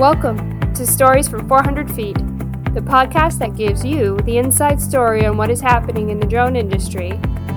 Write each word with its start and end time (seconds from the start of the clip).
Welcome 0.00 0.58
to 0.72 0.86
Stories 0.86 1.28
from 1.28 1.46
400 1.46 1.94
Feet, 1.94 2.16
the 2.72 2.80
podcast 2.80 3.38
that 3.38 3.54
gives 3.54 3.84
you 3.84 4.16
the 4.24 4.38
inside 4.38 4.80
story 4.80 5.26
on 5.26 5.36
what 5.36 5.50
is 5.50 5.60
happening 5.60 6.08
in 6.08 6.18
the 6.18 6.26
drone 6.26 6.56
industry, 6.56 7.10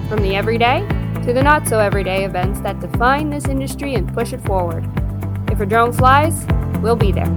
from 0.10 0.22
the 0.22 0.36
everyday 0.36 0.86
to 1.24 1.32
the 1.32 1.42
not 1.42 1.66
so 1.70 1.80
everyday 1.80 2.26
events 2.26 2.60
that 2.60 2.82
define 2.82 3.30
this 3.30 3.46
industry 3.46 3.96
and 3.96 4.14
push 4.14 4.34
it 4.34 4.42
forward. 4.42 4.84
If 5.54 5.62
a 5.62 5.66
drone 5.66 5.94
flies, 5.94 6.46
we'll 6.82 6.98
be 6.98 7.14
there. 7.14 7.34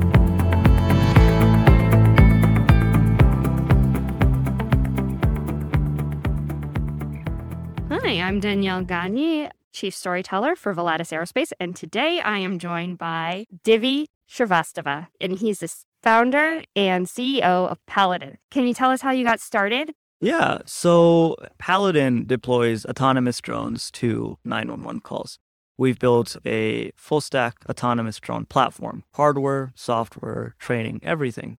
Hi, 7.90 8.20
I'm 8.20 8.40
Danielle 8.40 8.82
Gagne, 8.82 9.50
Chief 9.76 9.94
Storyteller 9.94 10.56
for 10.56 10.74
Volatus 10.74 11.12
Aerospace, 11.12 11.52
and 11.60 11.76
today 11.76 12.18
I 12.20 12.38
am 12.38 12.58
joined 12.58 12.96
by 12.96 13.44
Divy 13.62 14.06
Shrivastava, 14.26 15.08
and 15.20 15.38
he's 15.38 15.58
the 15.58 15.70
founder 16.02 16.62
and 16.74 17.06
CEO 17.06 17.42
of 17.42 17.84
Paladin. 17.84 18.38
Can 18.50 18.66
you 18.66 18.72
tell 18.72 18.90
us 18.90 19.02
how 19.02 19.10
you 19.10 19.22
got 19.22 19.38
started? 19.38 19.92
Yeah, 20.18 20.60
so 20.64 21.36
Paladin 21.58 22.24
deploys 22.26 22.86
autonomous 22.86 23.38
drones 23.42 23.90
to 23.90 24.38
911 24.46 25.02
calls. 25.02 25.38
We've 25.76 25.98
built 25.98 26.38
a 26.46 26.90
full 26.96 27.20
stack 27.20 27.56
autonomous 27.68 28.18
drone 28.18 28.46
platform, 28.46 29.04
hardware, 29.12 29.72
software, 29.74 30.54
training, 30.58 31.00
everything 31.02 31.58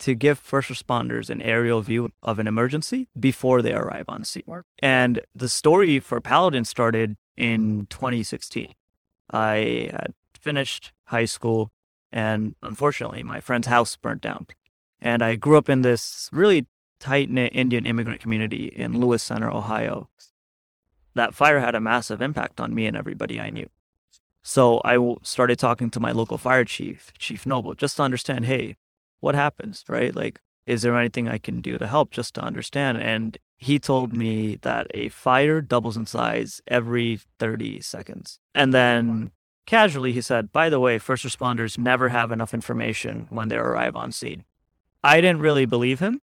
to 0.00 0.16
give 0.16 0.40
first 0.40 0.70
responders 0.70 1.30
an 1.30 1.40
aerial 1.40 1.82
view 1.82 2.10
of 2.20 2.40
an 2.40 2.48
emergency 2.48 3.08
before 3.18 3.62
they 3.62 3.72
arrive 3.72 4.06
on 4.08 4.24
scene. 4.24 4.42
And 4.80 5.20
the 5.36 5.48
story 5.48 6.00
for 6.00 6.20
Paladin 6.20 6.64
started 6.64 7.16
in 7.36 7.86
2016. 7.90 8.74
I 9.30 9.90
had 9.92 10.14
finished 10.38 10.92
high 11.04 11.24
school, 11.24 11.70
and 12.12 12.54
unfortunately, 12.62 13.22
my 13.22 13.40
friend's 13.40 13.66
house 13.66 13.96
burnt 13.96 14.20
down. 14.20 14.46
And 15.00 15.22
I 15.22 15.36
grew 15.36 15.58
up 15.58 15.68
in 15.68 15.82
this 15.82 16.28
really 16.32 16.66
tight 17.00 17.30
knit 17.30 17.54
Indian 17.54 17.86
immigrant 17.86 18.20
community 18.20 18.66
in 18.66 19.00
Lewis 19.00 19.22
Center, 19.22 19.50
Ohio. 19.50 20.08
That 21.14 21.34
fire 21.34 21.60
had 21.60 21.74
a 21.74 21.80
massive 21.80 22.22
impact 22.22 22.60
on 22.60 22.74
me 22.74 22.86
and 22.86 22.96
everybody 22.96 23.40
I 23.40 23.50
knew. 23.50 23.68
So 24.42 24.80
I 24.84 24.98
started 25.22 25.58
talking 25.58 25.90
to 25.90 26.00
my 26.00 26.12
local 26.12 26.38
fire 26.38 26.64
chief, 26.64 27.12
Chief 27.18 27.46
Noble, 27.46 27.74
just 27.74 27.96
to 27.96 28.02
understand 28.02 28.44
hey, 28.44 28.76
what 29.20 29.34
happens, 29.34 29.84
right? 29.88 30.14
Like, 30.14 30.40
is 30.66 30.82
there 30.82 30.98
anything 30.98 31.28
I 31.28 31.38
can 31.38 31.60
do 31.60 31.78
to 31.78 31.86
help 31.86 32.10
just 32.10 32.34
to 32.34 32.40
understand? 32.40 32.98
And 32.98 33.38
he 33.56 33.78
told 33.78 34.16
me 34.16 34.56
that 34.62 34.86
a 34.94 35.08
fire 35.10 35.60
doubles 35.60 35.96
in 35.96 36.06
size 36.06 36.60
every 36.66 37.20
30 37.38 37.80
seconds. 37.80 38.38
And 38.54 38.72
then 38.72 39.30
casually, 39.66 40.12
he 40.12 40.20
said, 40.20 40.52
by 40.52 40.68
the 40.68 40.80
way, 40.80 40.98
first 40.98 41.24
responders 41.24 41.78
never 41.78 42.08
have 42.08 42.32
enough 42.32 42.54
information 42.54 43.26
when 43.30 43.48
they 43.48 43.56
arrive 43.56 43.96
on 43.96 44.12
scene. 44.12 44.44
I 45.02 45.20
didn't 45.20 45.40
really 45.40 45.66
believe 45.66 46.00
him 46.00 46.20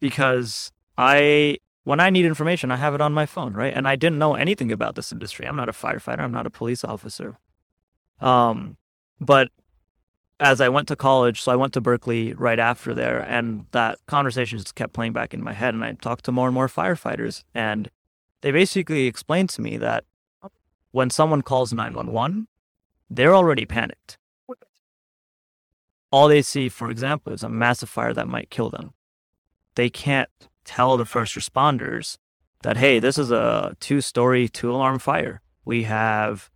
because 0.00 0.72
I, 0.98 1.58
when 1.84 2.00
I 2.00 2.10
need 2.10 2.24
information, 2.24 2.72
I 2.72 2.76
have 2.76 2.94
it 2.94 3.00
on 3.00 3.12
my 3.12 3.26
phone, 3.26 3.54
right? 3.54 3.72
And 3.74 3.86
I 3.86 3.94
didn't 3.96 4.18
know 4.18 4.34
anything 4.34 4.72
about 4.72 4.96
this 4.96 5.12
industry. 5.12 5.46
I'm 5.46 5.56
not 5.56 5.68
a 5.68 5.72
firefighter, 5.72 6.20
I'm 6.20 6.32
not 6.32 6.46
a 6.46 6.50
police 6.50 6.82
officer. 6.82 7.38
Um, 8.20 8.76
but 9.20 9.48
as 10.38 10.60
I 10.60 10.68
went 10.68 10.88
to 10.88 10.96
college, 10.96 11.40
so 11.40 11.52
I 11.52 11.56
went 11.56 11.72
to 11.74 11.80
Berkeley 11.80 12.34
right 12.34 12.58
after 12.58 12.92
there, 12.94 13.20
and 13.20 13.66
that 13.72 13.98
conversation 14.06 14.58
just 14.58 14.74
kept 14.74 14.92
playing 14.92 15.12
back 15.12 15.32
in 15.32 15.42
my 15.42 15.52
head. 15.52 15.74
And 15.74 15.84
I 15.84 15.92
talked 15.92 16.24
to 16.26 16.32
more 16.32 16.48
and 16.48 16.54
more 16.54 16.68
firefighters, 16.68 17.42
and 17.54 17.90
they 18.42 18.50
basically 18.50 19.06
explained 19.06 19.48
to 19.50 19.62
me 19.62 19.76
that 19.78 20.04
when 20.90 21.10
someone 21.10 21.42
calls 21.42 21.72
911, 21.72 22.48
they're 23.08 23.34
already 23.34 23.64
panicked. 23.64 24.18
All 26.12 26.28
they 26.28 26.42
see, 26.42 26.68
for 26.68 26.90
example, 26.90 27.32
is 27.32 27.42
a 27.42 27.48
massive 27.48 27.88
fire 27.88 28.12
that 28.12 28.28
might 28.28 28.50
kill 28.50 28.70
them. 28.70 28.92
They 29.74 29.90
can't 29.90 30.30
tell 30.64 30.96
the 30.96 31.04
first 31.04 31.34
responders 31.34 32.18
that, 32.62 32.76
hey, 32.76 32.98
this 32.98 33.18
is 33.18 33.30
a 33.30 33.76
two 33.80 34.00
story, 34.00 34.48
two 34.48 34.70
alarm 34.70 34.98
fire. 34.98 35.40
We 35.64 35.84
have 35.84 36.50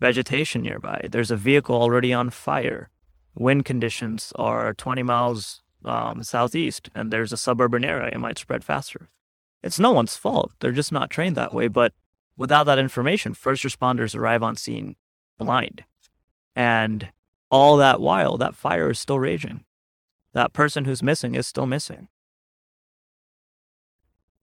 vegetation 0.00 0.62
nearby. 0.62 1.08
There's 1.10 1.30
a 1.30 1.36
vehicle 1.36 1.76
already 1.76 2.12
on 2.12 2.30
fire 2.30 2.90
wind 3.34 3.64
conditions 3.64 4.32
are 4.36 4.74
20 4.74 5.02
miles 5.02 5.62
um, 5.84 6.22
southeast 6.22 6.88
and 6.94 7.10
there's 7.10 7.32
a 7.32 7.36
suburban 7.36 7.84
area, 7.84 8.10
it 8.12 8.18
might 8.18 8.38
spread 8.38 8.64
faster. 8.64 9.08
It's 9.62 9.78
no 9.78 9.92
one's 9.92 10.16
fault. 10.16 10.52
They're 10.60 10.72
just 10.72 10.92
not 10.92 11.10
trained 11.10 11.36
that 11.36 11.54
way. 11.54 11.68
But 11.68 11.94
without 12.36 12.64
that 12.64 12.78
information, 12.78 13.34
first 13.34 13.64
responders 13.64 14.14
arrive 14.14 14.42
on 14.42 14.56
scene 14.56 14.96
blind. 15.38 15.84
And 16.54 17.10
all 17.50 17.76
that 17.78 18.00
while, 18.00 18.36
that 18.36 18.54
fire 18.54 18.90
is 18.90 18.98
still 18.98 19.18
raging. 19.18 19.64
That 20.32 20.52
person 20.52 20.84
who's 20.84 21.02
missing 21.02 21.34
is 21.34 21.46
still 21.46 21.66
missing. 21.66 22.08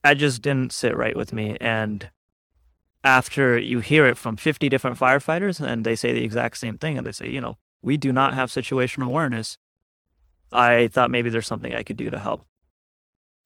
That 0.04 0.16
just 0.16 0.42
didn't 0.42 0.74
sit 0.74 0.98
right 0.98 1.16
with 1.16 1.34
me. 1.34 1.58
And 1.62 2.10
after 3.04 3.58
you 3.58 3.80
hear 3.80 4.08
it 4.08 4.18
from 4.18 4.38
50 4.38 4.70
different 4.70 4.98
firefighters 4.98 5.60
and 5.60 5.86
they 5.86 5.96
say 5.96 6.14
the 6.14 6.24
exact 6.24 6.58
same 6.58 6.78
thing, 6.78 6.98
and 6.98 7.06
they 7.06 7.12
say, 7.12 7.30
you 7.30 7.42
know, 7.42 7.58
we 7.82 7.98
do 7.98 8.12
not 8.12 8.34
have 8.34 8.50
situational 8.50 9.08
awareness. 9.08 9.58
I 10.52 10.88
thought 10.88 11.12
maybe 11.12 11.30
there's 11.30 11.48
something 11.48 11.74
I 11.74 11.84
could 11.84 11.98
do 11.98 12.10
to 12.10 12.20
help. 12.20 12.46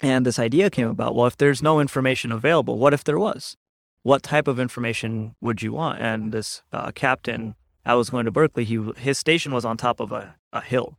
And 0.01 0.25
this 0.25 0.39
idea 0.39 0.69
came 0.69 0.87
about 0.87 1.15
well, 1.15 1.27
if 1.27 1.37
there's 1.37 1.63
no 1.63 1.79
information 1.79 2.31
available, 2.31 2.77
what 2.77 2.93
if 2.93 3.03
there 3.03 3.19
was? 3.19 3.55
What 4.03 4.23
type 4.23 4.47
of 4.47 4.59
information 4.59 5.35
would 5.41 5.61
you 5.61 5.73
want? 5.73 6.01
And 6.01 6.31
this 6.31 6.61
uh, 6.71 6.91
captain, 6.91 7.55
I 7.85 7.95
was 7.95 8.09
going 8.09 8.25
to 8.25 8.31
Berkeley, 8.31 8.65
he, 8.65 8.79
his 8.97 9.17
station 9.17 9.53
was 9.53 9.65
on 9.65 9.77
top 9.77 9.99
of 9.99 10.11
a, 10.11 10.35
a 10.51 10.61
hill. 10.61 10.97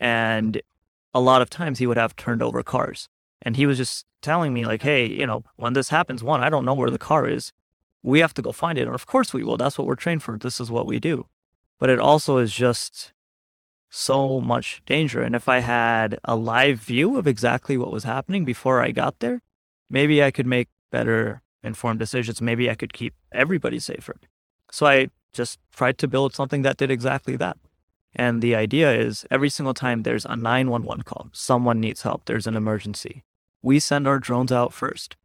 And 0.00 0.60
a 1.14 1.20
lot 1.20 1.42
of 1.42 1.50
times 1.50 1.78
he 1.78 1.86
would 1.86 1.96
have 1.96 2.16
turned 2.16 2.42
over 2.42 2.62
cars. 2.62 3.08
And 3.40 3.56
he 3.56 3.66
was 3.66 3.78
just 3.78 4.04
telling 4.20 4.52
me, 4.52 4.64
like, 4.64 4.82
hey, 4.82 5.06
you 5.06 5.26
know, 5.26 5.44
when 5.56 5.72
this 5.72 5.88
happens, 5.88 6.22
one, 6.22 6.42
I 6.42 6.50
don't 6.50 6.64
know 6.64 6.74
where 6.74 6.90
the 6.90 6.98
car 6.98 7.26
is. 7.28 7.52
We 8.02 8.20
have 8.20 8.34
to 8.34 8.42
go 8.42 8.52
find 8.52 8.78
it. 8.78 8.86
And 8.86 8.94
of 8.94 9.06
course, 9.06 9.32
we 9.32 9.44
will. 9.44 9.56
That's 9.56 9.78
what 9.78 9.86
we're 9.86 9.94
trained 9.94 10.22
for. 10.22 10.36
This 10.36 10.60
is 10.60 10.70
what 10.70 10.86
we 10.86 10.98
do 10.98 11.26
but 11.82 11.90
it 11.90 11.98
also 11.98 12.38
is 12.38 12.52
just 12.52 13.12
so 13.90 14.40
much 14.40 14.82
danger. 14.86 15.20
And 15.20 15.34
if 15.34 15.48
I 15.48 15.58
had 15.58 16.16
a 16.22 16.36
live 16.36 16.78
view 16.78 17.16
of 17.18 17.26
exactly 17.26 17.76
what 17.76 17.90
was 17.90 18.04
happening 18.04 18.44
before 18.44 18.80
I 18.80 18.92
got 18.92 19.18
there, 19.18 19.42
maybe 19.90 20.22
I 20.22 20.30
could 20.30 20.46
make 20.46 20.68
better 20.92 21.42
informed 21.64 21.98
decisions. 21.98 22.40
Maybe 22.40 22.70
I 22.70 22.76
could 22.76 22.92
keep 22.92 23.14
everybody 23.32 23.80
safer. 23.80 24.14
So 24.70 24.86
I 24.86 25.08
just 25.32 25.58
tried 25.74 25.98
to 25.98 26.06
build 26.06 26.36
something 26.36 26.62
that 26.62 26.76
did 26.76 26.88
exactly 26.88 27.34
that. 27.38 27.56
And 28.14 28.42
the 28.42 28.54
idea 28.54 28.94
is 28.94 29.26
every 29.28 29.48
single 29.48 29.74
time 29.74 30.04
there's 30.04 30.24
a 30.24 30.36
911 30.36 31.02
call, 31.02 31.30
someone 31.32 31.80
needs 31.80 32.02
help, 32.02 32.26
there's 32.26 32.46
an 32.46 32.54
emergency, 32.54 33.24
we 33.60 33.80
send 33.80 34.06
our 34.06 34.20
drones 34.20 34.52
out 34.52 34.72
first. 34.72 35.16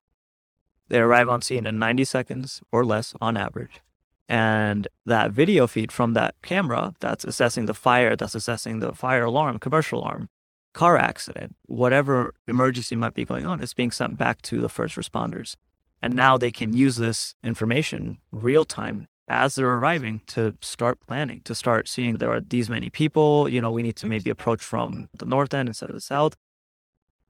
They 0.88 0.97
arrive 0.97 1.29
on 1.29 1.44
scene 1.44 1.68
in 1.68 1.78
90 1.78 2.03
seconds 2.06 2.63
or 2.72 2.84
less 2.84 3.13
on 3.22 3.38
average. 3.38 3.81
And 4.29 4.88
that 5.05 5.31
video 5.31 5.67
feed 5.67 5.91
from 5.91 6.13
that 6.13 6.35
camera 6.41 6.93
that's 6.99 7.23
assessing 7.23 7.65
the 7.65 7.73
fire, 7.73 8.15
that's 8.15 8.35
assessing 8.35 8.79
the 8.79 8.93
fire 8.93 9.23
alarm, 9.23 9.59
commercial 9.59 9.99
alarm, 9.99 10.29
car 10.73 10.97
accident, 10.97 11.55
whatever 11.65 12.33
emergency 12.47 12.95
might 12.95 13.13
be 13.13 13.25
going 13.25 13.45
on, 13.45 13.61
is 13.61 13.73
being 13.73 13.91
sent 13.91 14.17
back 14.17 14.41
to 14.43 14.59
the 14.59 14.69
first 14.69 14.95
responders. 14.95 15.55
And 16.01 16.13
now 16.13 16.38
they 16.38 16.51
can 16.51 16.73
use 16.73 16.97
this 16.97 17.35
information 17.43 18.19
real 18.31 18.65
time 18.65 19.07
as 19.27 19.55
they're 19.55 19.67
arriving 19.67 20.21
to 20.27 20.55
start 20.61 20.99
planning, 21.07 21.41
to 21.41 21.55
start 21.55 21.88
seeing 21.88 22.17
there 22.17 22.31
are 22.31 22.41
these 22.41 22.69
many 22.69 22.89
people. 22.89 23.49
You 23.49 23.61
know, 23.61 23.71
we 23.71 23.83
need 23.83 23.95
to 23.97 24.07
maybe 24.07 24.29
approach 24.29 24.61
from 24.61 25.09
the 25.17 25.25
north 25.25 25.53
end 25.53 25.69
instead 25.69 25.89
of 25.89 25.95
the 25.95 26.01
south. 26.01 26.35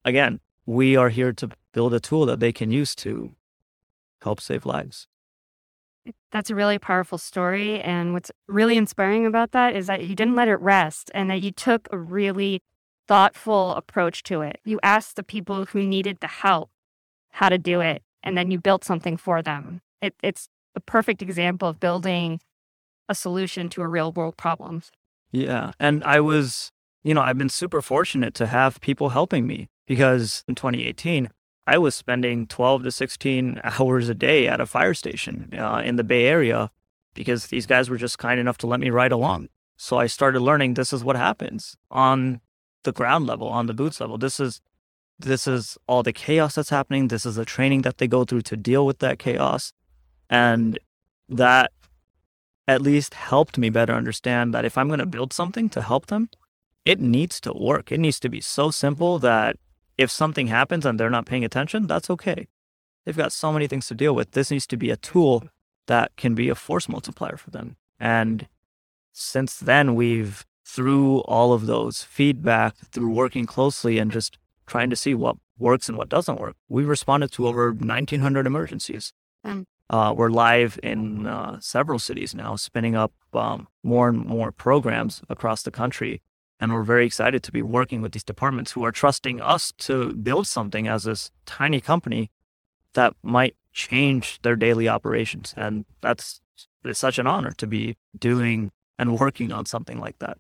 Again, 0.04 0.40
we 0.66 0.96
are 0.96 1.10
here 1.10 1.34
to 1.34 1.50
build 1.74 1.94
a 1.94 2.00
tool 2.00 2.26
that 2.26 2.40
they 2.40 2.52
can 2.52 2.72
use 2.72 2.96
to 2.96 3.36
help 4.22 4.42
save 4.42 4.66
lives. 4.66 5.08
That's 6.32 6.50
a 6.50 6.56
really 6.56 6.80
powerful 6.80 7.18
story. 7.18 7.82
And 7.82 8.14
what's 8.14 8.32
really 8.48 8.78
inspiring 8.78 9.26
about 9.26 9.52
that 9.52 9.76
is 9.76 9.88
that 9.88 10.06
you 10.06 10.16
didn't 10.16 10.36
let 10.36 10.48
it 10.48 10.56
rest 10.56 11.12
and 11.14 11.30
that 11.30 11.42
you 11.42 11.52
took 11.52 11.88
a 11.92 11.98
really 11.98 12.62
thoughtful 13.08 13.74
approach 13.76 14.24
to 14.24 14.42
it. 14.42 14.60
You 14.66 14.80
asked 14.84 15.16
the 15.16 15.24
people 15.24 15.66
who 15.66 15.84
needed 15.84 16.18
the 16.20 16.28
help 16.28 16.70
how 17.32 17.50
to 17.50 17.58
do 17.58 17.82
it, 17.82 18.04
and 18.24 18.38
then 18.38 18.52
you 18.52 18.60
built 18.60 18.84
something 18.84 19.18
for 19.18 19.42
them. 19.42 19.82
It, 20.02 20.16
it's 20.22 20.50
a 20.76 20.80
perfect 20.80 21.22
example 21.22 21.68
of 21.68 21.80
building 21.80 22.40
a 23.10 23.16
solution 23.16 23.70
to 23.70 23.82
a 23.82 23.88
real 23.88 24.12
world 24.12 24.38
problem. 24.38 24.84
Yeah. 25.32 25.72
And 25.80 26.04
I 26.04 26.20
was, 26.20 26.72
you 27.04 27.14
know, 27.14 27.22
I've 27.22 27.38
been 27.38 27.50
super 27.50 27.82
fortunate 27.82 28.34
to 28.36 28.48
have 28.48 28.82
people 28.82 29.10
helping 29.10 29.48
me 29.48 29.70
because 29.86 30.44
in 30.48 30.56
2018, 30.56 31.30
I 31.68 31.78
was 31.78 31.94
spending 31.94 32.48
12 32.48 32.84
to 32.84 32.92
16 32.92 33.60
hours 33.64 34.08
a 34.08 34.16
day 34.16 34.48
at 34.48 34.62
a 34.62 34.66
fire 34.66 34.94
station 34.94 35.54
uh, 35.56 35.82
in 35.84 35.98
the 35.98 36.04
Bay 36.04 36.26
Area 36.26 36.72
because 37.14 37.48
these 37.48 37.66
guys 37.66 37.90
were 37.90 37.98
just 37.98 38.18
kind 38.18 38.40
enough 38.40 38.58
to 38.60 38.68
let 38.68 38.80
me 38.80 38.90
ride 38.90 39.12
along. 39.12 39.50
So 39.76 39.98
I 39.98 40.08
started 40.08 40.40
learning 40.40 40.74
this 40.74 40.94
is 40.94 41.04
what 41.04 41.18
happens 41.18 41.76
on 41.92 42.40
the 42.84 42.94
ground 42.94 43.28
level, 43.28 43.50
on 43.50 43.68
the 43.68 43.74
boots 43.74 44.00
level. 44.00 44.18
This 44.18 44.40
is 44.40 44.62
this 45.20 45.48
is 45.48 45.78
all 45.88 46.04
the 46.04 46.14
chaos 46.14 46.56
that's 46.56 46.70
happening. 46.70 47.08
This 47.08 47.26
is 47.26 47.36
the 47.36 47.46
training 47.46 47.82
that 47.82 47.98
they 47.98 48.08
go 48.08 48.24
through 48.24 48.44
to 48.44 48.56
deal 48.56 48.86
with 48.86 49.00
that 49.00 49.18
chaos. 49.18 49.74
And 50.30 50.80
that 51.28 51.72
at 52.68 52.84
least 52.84 53.16
helped 53.16 53.58
me 53.58 53.70
better 53.72 53.94
understand 53.94 54.54
that 54.54 54.64
if 54.64 54.78
I'm 54.78 54.88
going 54.88 55.00
to 55.00 55.08
build 55.08 55.34
something 55.34 55.70
to 55.70 55.82
help 55.82 56.06
them, 56.06 56.30
it 56.86 57.00
needs 57.00 57.42
to 57.42 57.54
work. 57.54 57.92
It 57.92 58.00
needs 58.00 58.20
to 58.20 58.30
be 58.30 58.42
so 58.42 58.70
simple 58.70 59.18
that 59.20 59.58
if 59.98 60.12
something 60.12 60.48
happens 60.48 60.86
and 60.86 61.00
they're 61.00 61.10
not 61.10 61.26
paying 61.26 61.44
attention, 61.44 61.88
that's 61.88 62.10
okay. 62.10 62.48
They've 63.06 63.18
got 63.18 63.32
so 63.32 63.52
many 63.52 63.68
things 63.68 63.88
to 63.88 63.96
deal 63.96 64.14
with. 64.14 64.32
This 64.32 64.52
needs 64.52 64.68
to 64.68 64.78
be 64.78 64.92
a 64.92 64.98
tool 64.98 65.46
that 65.88 66.16
can 66.18 66.36
be 66.36 66.50
a 66.50 66.56
force 66.56 66.88
multiplier 66.90 67.38
for 67.38 67.52
them. 67.52 67.78
And 68.00 68.48
since 69.12 69.58
then, 69.58 69.96
we've, 69.96 70.46
through 70.66 71.20
all 71.22 71.54
of 71.54 71.66
those 71.66 72.04
feedback, 72.04 72.76
through 72.92 73.10
working 73.10 73.46
closely 73.46 73.98
and 73.98 74.12
just 74.12 74.38
trying 74.68 74.90
to 74.90 74.96
see 74.96 75.14
what 75.14 75.38
works 75.58 75.88
and 75.90 75.98
what 75.98 76.10
doesn't 76.10 76.40
work, 76.40 76.56
we 76.68 76.84
responded 76.84 77.32
to 77.32 77.48
over 77.48 77.72
1,900 77.72 78.46
emergencies. 78.46 79.14
Mm. 79.46 79.66
Uh, 79.90 80.14
we're 80.16 80.30
live 80.30 80.78
in 80.84 81.26
uh, 81.26 81.60
several 81.62 81.98
cities 81.98 82.36
now, 82.36 82.56
spinning 82.58 82.96
up 82.96 83.14
um, 83.34 83.68
more 83.84 84.10
and 84.10 84.26
more 84.26 84.52
programs 84.52 85.22
across 85.30 85.64
the 85.64 85.72
country. 85.72 86.22
And 86.60 86.74
we're 86.74 86.84
very 86.84 87.06
excited 87.06 87.44
to 87.44 87.52
be 87.52 87.62
working 87.62 88.02
with 88.02 88.14
these 88.14 88.24
departments 88.24 88.72
who 88.72 88.84
are 88.84 88.92
trusting 88.92 89.42
us 89.42 89.72
to 89.80 90.14
build 90.14 90.48
something 90.48 90.88
as 90.88 91.04
this 91.04 91.32
tiny 91.46 91.80
company 91.80 92.32
that 92.94 93.14
might 93.22 93.56
change 93.72 94.42
their 94.42 94.56
daily 94.56 94.88
operations. 94.88 95.54
And 95.56 95.86
that's 96.02 96.42
it's 96.84 97.00
such 97.00 97.20
an 97.20 97.28
honor 97.28 97.52
to 97.58 97.68
be 97.68 97.98
doing 98.18 98.72
and 98.98 99.20
working 99.20 99.52
on 99.52 99.66
something 99.66 100.00
like 100.00 100.18
that. 100.20 100.38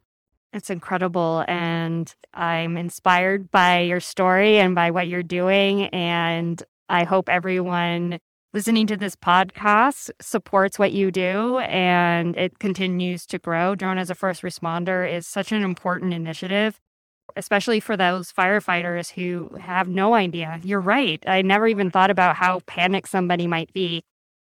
It's 0.53 0.69
incredible. 0.69 1.43
And 1.47 2.13
I'm 2.33 2.77
inspired 2.77 3.51
by 3.51 3.81
your 3.81 3.99
story 3.99 4.57
and 4.57 4.73
by 4.73 4.91
what 4.91 5.07
you're 5.07 5.21
doing. 5.21 5.85
And 5.87 6.61
I 6.89 7.03
hope 7.03 7.29
everyone 7.29 8.19
listening 8.57 8.87
to 8.87 8.97
this 8.97 9.15
podcast 9.15 10.09
supports 10.19 10.79
what 10.79 10.91
you 10.91 11.11
do 11.11 11.59
and 11.59 12.35
it 12.35 12.57
continues 12.57 13.23
to 13.23 13.37
grow. 13.37 13.75
Drone 13.75 13.99
as 13.99 14.09
a 14.09 14.15
first 14.15 14.41
responder 14.41 15.07
is 15.07 15.27
such 15.27 15.51
an 15.51 15.61
important 15.61 16.11
initiative 16.11 16.79
especially 17.35 17.79
for 17.79 17.95
those 17.95 18.31
firefighters 18.31 19.11
who 19.11 19.55
have 19.59 19.87
no 19.87 20.15
idea. 20.15 20.59
You're 20.63 20.79
right. 20.79 21.23
I 21.27 21.43
never 21.43 21.67
even 21.67 21.91
thought 21.91 22.09
about 22.09 22.37
how 22.37 22.61
panicked 22.61 23.09
somebody 23.09 23.45
might 23.45 23.71
be 23.73 24.03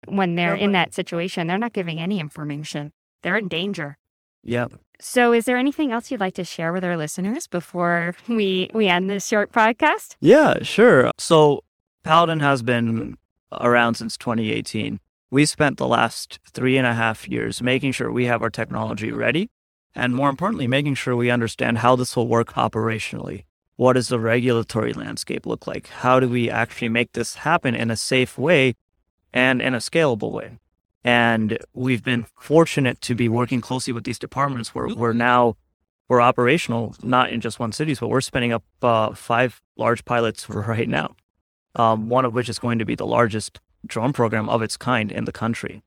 when 0.10 0.36
they're 0.36 0.56
in 0.56 0.74
that 0.74 0.94
situation. 0.94 1.48
They're 1.48 1.58
not 1.58 1.72
giving 1.72 2.00
any 2.00 2.20
information, 2.20 2.92
they're 3.24 3.38
in 3.38 3.48
danger. 3.48 3.98
Yep. 4.44 4.74
So, 5.00 5.32
is 5.32 5.46
there 5.46 5.56
anything 5.56 5.94
else 5.94 6.12
you'd 6.12 6.20
like 6.20 6.34
to 6.34 6.44
share 6.44 6.74
with 6.74 6.84
our 6.84 6.98
listeners 6.98 7.48
before 7.48 8.14
we, 8.28 8.70
we 8.74 8.90
end 8.90 9.10
this 9.10 9.26
short 9.26 9.54
podcast? 9.54 10.18
Yeah, 10.20 10.64
sure. 10.64 11.12
So, 11.18 11.64
Paladin 12.04 12.42
has 12.42 12.62
been 12.62 13.16
around 13.60 13.96
since 13.96 14.18
2018. 14.18 15.00
We 15.30 15.46
spent 15.46 15.78
the 15.78 15.88
last 15.88 16.40
three 16.46 16.78
and 16.78 16.86
a 16.86 16.94
half 16.94 17.28
years 17.28 17.62
making 17.62 17.94
sure 17.94 18.12
we 18.12 18.26
have 18.26 18.42
our 18.42 18.50
technology 18.50 19.12
ready 19.12 19.50
and 19.94 20.16
more 20.16 20.30
importantly, 20.30 20.68
making 20.68 20.96
sure 20.96 21.16
we 21.16 21.30
understand 21.30 21.80
how 21.80 21.96
this 21.96 22.16
will 22.16 22.28
work 22.28 22.54
operationally. 22.54 23.44
What 23.76 23.94
does 23.94 24.08
the 24.08 24.20
regulatory 24.20 24.94
landscape 24.94 25.46
look 25.46 25.68
like? 25.68 25.88
How 25.88 26.20
do 26.20 26.30
we 26.30 26.50
actually 26.50 26.90
make 26.90 27.14
this 27.14 27.36
happen 27.36 27.76
in 27.76 27.92
a 27.92 27.98
safe 27.98 28.38
way 28.38 28.76
and 29.34 29.62
in 29.62 29.74
a 29.74 29.80
scalable 29.80 30.32
way? 30.32 30.60
And 31.04 31.58
we've 31.74 32.04
been 32.04 32.26
fortunate 32.40 33.02
to 33.02 33.16
be 33.16 33.28
working 33.28 33.60
closely 33.60 33.92
with 33.92 34.04
these 34.04 34.20
departments 34.20 34.76
where 34.76 34.88
we're 34.88 35.14
now 35.14 35.56
we're 36.08 36.22
operational, 36.22 36.94
not 37.02 37.32
in 37.32 37.42
just 37.42 37.60
one 37.60 37.72
city, 37.72 37.96
but 38.00 38.10
we're 38.10 38.22
spinning 38.22 38.52
up 38.52 38.64
uh, 38.82 39.14
five 39.14 39.62
large 39.78 40.06
pilots 40.06 40.50
right 40.50 40.90
now. 40.90 41.16
Um, 41.76 42.10
one 42.10 42.26
of 42.26 42.34
which 42.34 42.50
is 42.50 42.60
going 42.60 42.80
to 42.80 42.86
be 42.86 42.96
the 42.96 43.06
largest 43.06 43.60
drone 43.86 44.14
program 44.14 44.50
of 44.50 44.62
its 44.62 44.78
kind 44.78 45.12
in 45.12 45.26
the 45.26 45.32
country. 45.32 45.84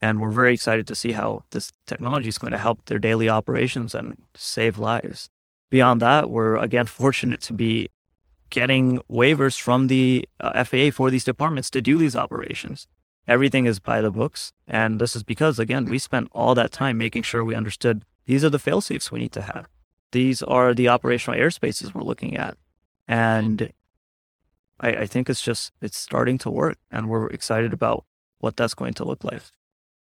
And 0.00 0.20
we're 0.20 0.30
very 0.30 0.54
excited 0.54 0.86
to 0.86 0.94
see 0.94 1.12
how 1.12 1.44
this 1.50 1.72
technology 1.86 2.28
is 2.28 2.38
going 2.38 2.52
to 2.52 2.58
help 2.58 2.84
their 2.84 2.98
daily 2.98 3.28
operations 3.28 3.94
and 3.94 4.16
save 4.34 4.78
lives. 4.78 5.30
Beyond 5.70 6.00
that, 6.02 6.30
we're 6.30 6.56
again 6.56 6.86
fortunate 6.86 7.40
to 7.42 7.52
be 7.52 7.88
getting 8.50 9.00
waivers 9.10 9.58
from 9.58 9.88
the 9.88 10.28
uh, 10.38 10.62
FAA 10.64 10.90
for 10.90 11.10
these 11.10 11.24
departments 11.24 11.70
to 11.70 11.80
do 11.80 11.98
these 11.98 12.14
operations. 12.14 12.86
Everything 13.26 13.66
is 13.66 13.80
by 13.80 14.00
the 14.00 14.10
books. 14.10 14.52
And 14.68 15.00
this 15.00 15.16
is 15.16 15.22
because, 15.22 15.58
again, 15.58 15.86
we 15.86 15.98
spent 15.98 16.28
all 16.32 16.54
that 16.54 16.70
time 16.70 16.98
making 16.98 17.22
sure 17.22 17.42
we 17.42 17.54
understood 17.54 18.04
these 18.26 18.44
are 18.44 18.50
the 18.50 18.58
fail 18.58 18.80
safes 18.80 19.10
we 19.10 19.20
need 19.20 19.32
to 19.32 19.42
have. 19.42 19.68
These 20.12 20.42
are 20.42 20.74
the 20.74 20.88
operational 20.88 21.40
airspaces 21.40 21.94
we're 21.94 22.02
looking 22.02 22.36
at. 22.36 22.56
And 23.08 23.72
I, 24.80 24.88
I 24.90 25.06
think 25.06 25.30
it's 25.30 25.42
just, 25.42 25.72
it's 25.80 25.96
starting 25.96 26.38
to 26.38 26.50
work. 26.50 26.78
And 26.90 27.08
we're 27.08 27.28
excited 27.28 27.72
about 27.72 28.04
what 28.38 28.56
that's 28.56 28.74
going 28.74 28.94
to 28.94 29.04
look 29.04 29.24
like. 29.24 29.42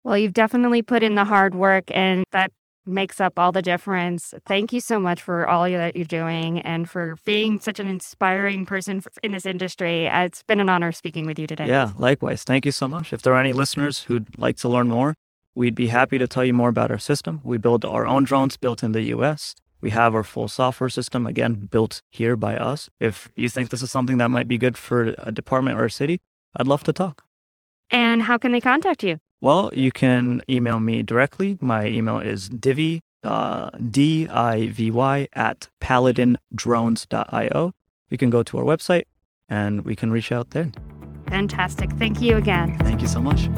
Well, 0.03 0.19
you've 0.19 0.35
definitely 0.35 0.83
put 0.83 1.03
in 1.03 1.15
the 1.15 1.25
hard 1.25 1.55
work, 1.55 1.85
and 1.95 2.25
that 2.33 2.53
makes 2.87 3.21
up 3.21 3.39
all 3.39 3.53
the 3.53 3.63
difference. 3.63 4.35
Thank 4.45 4.73
you 4.73 4.81
so 4.81 5.01
much 5.01 5.23
for 5.23 5.49
all 5.49 5.65
that 5.65 5.97
you're 5.97 6.05
doing 6.05 6.61
and 6.61 6.89
for 6.89 7.17
being 7.25 7.59
such 7.59 7.81
an 7.81 7.87
inspiring 7.89 8.67
person 8.67 9.03
in 9.23 9.33
this 9.33 9.47
industry. 9.47 10.07
It's 10.07 10.43
been 10.43 10.61
an 10.61 10.69
honor 10.69 10.93
speaking 10.93 11.27
with 11.27 11.39
you 11.39 11.47
today. 11.47 11.67
Yeah, 11.67 11.93
likewise. 11.97 12.45
Thank 12.45 12.67
you 12.67 12.73
so 12.73 12.87
much. 12.87 13.13
If 13.13 13.23
there 13.23 13.33
are 13.33 13.41
any 13.41 13.55
listeners 13.55 14.03
who'd 14.03 14.39
like 14.39 14.57
to 14.59 14.69
learn 14.69 14.89
more, 14.89 15.15
we'd 15.55 15.75
be 15.75 15.87
happy 15.87 16.19
to 16.19 16.27
tell 16.27 16.45
you 16.45 16.53
more 16.53 16.69
about 16.69 16.91
our 16.91 16.99
system. 16.99 17.41
We 17.43 17.57
build 17.57 17.85
our 17.85 18.07
own 18.07 18.25
drones 18.25 18.57
built 18.57 18.83
in 18.83 18.93
the 18.93 19.03
US. 19.15 19.55
We 19.85 19.91
have 19.91 20.15
our 20.15 20.25
full 20.25 20.49
software 20.49 20.89
system, 20.89 21.27
again, 21.27 21.69
built 21.71 22.01
here 22.11 22.37
by 22.37 22.57
us. 22.57 22.89
If 23.01 23.31
you 23.37 23.51
think 23.51 23.69
this 23.69 23.83
is 23.83 23.91
something 23.91 24.17
that 24.17 24.31
might 24.31 24.49
be 24.49 24.57
good 24.57 24.79
for 24.79 25.15
a 25.19 25.31
department 25.31 25.79
or 25.79 25.85
a 25.85 25.91
city, 25.91 26.23
I'd 26.57 26.67
love 26.67 26.85
to 26.85 26.93
talk. 26.95 27.23
And 27.91 28.23
how 28.23 28.39
can 28.39 28.53
they 28.53 28.63
contact 28.63 29.05
you? 29.05 29.19
Well, 29.43 29.71
you 29.75 29.93
can 29.93 30.41
email 30.49 30.81
me 30.81 31.03
directly. 31.03 31.59
My 31.61 31.85
email 31.87 32.19
is 32.19 32.49
divy, 32.49 33.03
uh, 33.25 33.69
D-I-V-Y, 33.91 35.29
at 35.35 35.69
paladindrones.io. 35.83 37.73
You 38.09 38.17
can 38.17 38.31
go 38.31 38.43
to 38.43 38.57
our 38.57 38.65
website 38.65 39.05
and 39.51 39.85
we 39.85 39.95
can 39.95 40.11
reach 40.11 40.33
out 40.33 40.53
there. 40.53 40.73
Fantastic. 41.29 41.91
Thank 41.99 42.23
you 42.23 42.39
again. 42.39 42.79
Thank 42.79 43.03
you 43.03 43.09
so 43.09 43.21
much. 43.21 43.51